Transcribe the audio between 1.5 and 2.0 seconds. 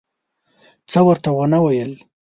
ویل.